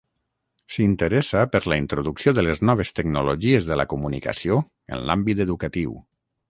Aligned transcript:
S'interessa 0.75 1.43
per 1.55 1.61
la 1.73 1.77
introducció 1.83 2.33
de 2.39 2.47
les 2.47 2.63
noves 2.71 2.95
tecnologies 3.01 3.69
de 3.71 3.81
la 3.83 3.89
comunicació 3.95 4.61
en 4.97 5.07
l'àmbit 5.11 5.49
educatiu. 5.49 5.99